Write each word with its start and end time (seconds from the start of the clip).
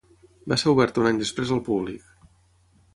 Va 0.53 0.57
ser 0.61 0.71
oberta 0.71 1.03
un 1.03 1.11
any 1.11 1.21
després 1.21 1.55
al 1.57 1.63
públic. 1.71 2.11